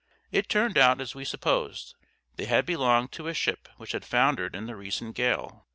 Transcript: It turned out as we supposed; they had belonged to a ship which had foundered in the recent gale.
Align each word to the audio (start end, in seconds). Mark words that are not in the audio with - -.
It 0.31 0.49
turned 0.49 0.79
out 0.79 0.99
as 0.99 1.13
we 1.13 1.23
supposed; 1.23 1.93
they 2.35 2.45
had 2.45 2.65
belonged 2.65 3.11
to 3.11 3.27
a 3.27 3.35
ship 3.35 3.69
which 3.77 3.91
had 3.91 4.03
foundered 4.03 4.55
in 4.55 4.65
the 4.65 4.75
recent 4.75 5.15
gale. 5.15 5.67